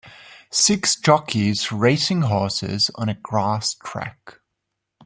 [0.49, 4.39] Six jockeys racing horses on a grass track.